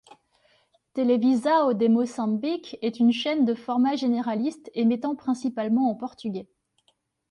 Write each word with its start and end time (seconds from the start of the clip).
Televisão 0.95 1.73
de 1.75 1.87
Moçambique 1.87 2.75
est 2.81 2.99
une 2.99 3.11
chaîne 3.13 3.45
de 3.45 3.53
format 3.53 3.95
généraliste 3.95 4.71
émettant 4.73 5.15
principalement 5.15 5.91
en 5.91 5.93
portugais. 5.95 6.47